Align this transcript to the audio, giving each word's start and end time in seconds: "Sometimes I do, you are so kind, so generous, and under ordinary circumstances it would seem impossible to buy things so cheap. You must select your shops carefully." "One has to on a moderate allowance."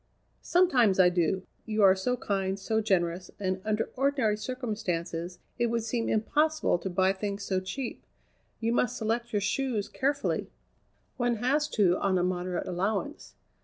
"Sometimes 0.41 0.99
I 0.99 1.09
do, 1.09 1.43
you 1.67 1.83
are 1.83 1.95
so 1.95 2.17
kind, 2.17 2.57
so 2.57 2.81
generous, 2.81 3.29
and 3.39 3.61
under 3.63 3.91
ordinary 3.95 4.35
circumstances 4.35 5.37
it 5.59 5.67
would 5.67 5.83
seem 5.83 6.09
impossible 6.09 6.79
to 6.79 6.89
buy 6.89 7.13
things 7.13 7.43
so 7.43 7.59
cheap. 7.59 8.01
You 8.59 8.73
must 8.73 8.97
select 8.97 9.31
your 9.31 9.41
shops 9.43 9.89
carefully." 9.89 10.49
"One 11.17 11.35
has 11.35 11.67
to 11.77 11.97
on 11.99 12.17
a 12.17 12.23
moderate 12.23 12.67
allowance." 12.67 13.35